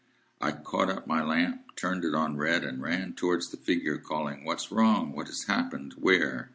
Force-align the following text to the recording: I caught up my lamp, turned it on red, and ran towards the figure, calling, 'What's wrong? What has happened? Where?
I 0.41 0.51
caught 0.51 0.89
up 0.89 1.05
my 1.05 1.21
lamp, 1.21 1.75
turned 1.75 2.03
it 2.03 2.15
on 2.15 2.35
red, 2.35 2.63
and 2.63 2.81
ran 2.81 3.13
towards 3.13 3.49
the 3.51 3.57
figure, 3.57 3.99
calling, 3.99 4.43
'What's 4.43 4.71
wrong? 4.71 5.13
What 5.15 5.27
has 5.27 5.43
happened? 5.43 5.93
Where? 5.93 6.49